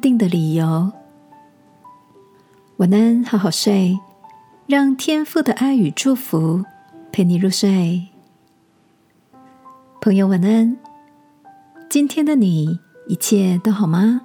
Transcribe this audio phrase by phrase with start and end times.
[0.00, 0.92] 定的理由。
[2.78, 3.98] 晚安，好好睡，
[4.66, 6.64] 让天父的爱与祝福
[7.12, 8.08] 陪你入睡。
[10.00, 10.76] 朋友，晚安。
[11.88, 14.22] 今天的你一切都好吗？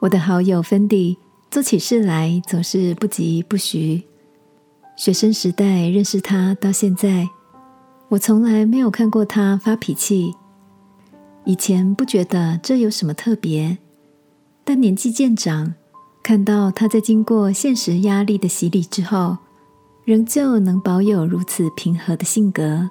[0.00, 1.18] 我的好友芬迪
[1.50, 4.04] 做起事来总是不疾不徐。
[4.96, 7.28] 学生时代认识他到现在，
[8.10, 10.32] 我从来没有看过他发脾气。
[11.44, 13.78] 以前不觉得这有什么特别，
[14.64, 15.74] 但年纪渐长。
[16.22, 19.36] 看到他在经过现实压力的洗礼之后，
[20.04, 22.88] 仍旧能保有如此平和的性格，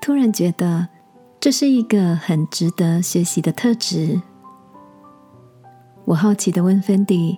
[0.00, 0.86] 突然觉得
[1.40, 4.22] 这是一个很值得学习的特质。
[6.04, 7.36] 我好奇的问芬迪：“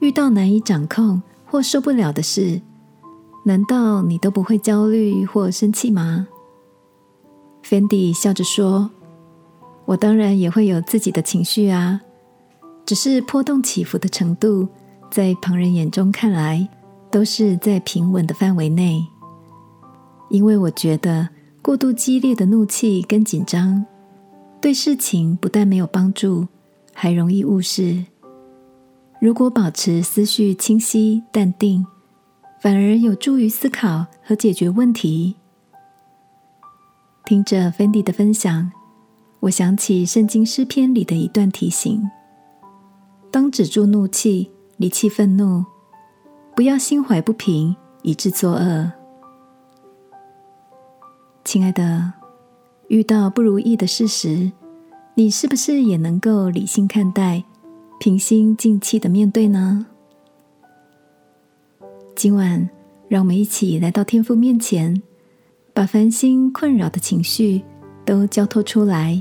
[0.00, 2.60] 遇到难以掌控或受不了的事，
[3.46, 6.28] 难道你都不会焦虑或生气吗？”
[7.64, 8.90] 芬迪笑着说
[9.92, 12.00] ：“我当然也会有自己的情绪啊。”
[12.84, 14.66] 只是波动起伏的程度，
[15.10, 16.66] 在旁人眼中看来，
[17.10, 19.06] 都是在平稳的范围内。
[20.30, 21.28] 因为我觉得
[21.60, 23.84] 过度激烈的怒气跟紧张，
[24.60, 26.48] 对事情不但没有帮助，
[26.94, 28.04] 还容易误事。
[29.20, 31.86] 如果保持思绪清晰、淡定，
[32.60, 35.36] 反而有助于思考和解决问题。
[37.24, 38.72] 听着芬迪的分享，
[39.42, 42.08] 我想起圣经诗篇里的一段提醒。
[43.28, 45.64] 当止住怒气，离弃愤怒，
[46.54, 48.92] 不要心怀不平，以致作恶。
[51.44, 52.12] 亲爱的，
[52.86, 54.52] 遇到不如意的事时，
[55.16, 57.42] 你是不是也能够理性看待，
[57.98, 59.84] 平心静气的面对呢？
[62.14, 62.70] 今晚，
[63.08, 65.02] 让我们一起来到天父面前，
[65.74, 67.60] 把烦心困扰的情绪
[68.04, 69.20] 都交托出来，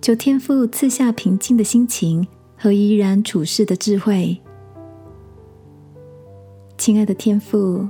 [0.00, 2.26] 求天父赐下平静的心情。
[2.58, 4.34] 和怡然处世的智慧，
[6.78, 7.86] 亲爱的天父，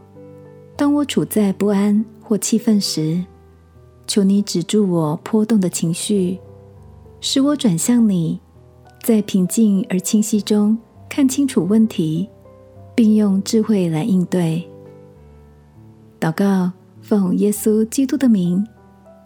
[0.75, 3.25] 当我处在不安或气愤时，
[4.09, 6.37] 求你止住我波动的情绪，
[7.21, 8.41] 使我转向你，
[9.05, 10.77] 在平静而清晰中
[11.09, 12.29] 看清楚问题，
[12.93, 14.69] 并用智慧来应对。
[16.19, 18.67] 祷告，奉耶稣基督的名，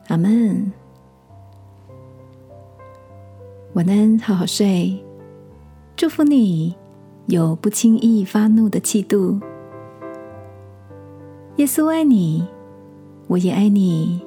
[0.08, 0.70] 阿门。
[3.74, 4.98] 晚安，好好睡。
[5.94, 6.74] 祝福你
[7.26, 9.38] 有不轻易发怒的气度。
[11.56, 12.44] 耶稣爱你，
[13.28, 14.20] 我也爱你。